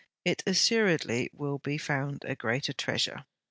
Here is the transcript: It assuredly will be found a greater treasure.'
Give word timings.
It 0.25 0.41
assuredly 0.47 1.29
will 1.31 1.59
be 1.59 1.77
found 1.77 2.23
a 2.25 2.35
greater 2.35 2.73
treasure.' 2.73 3.23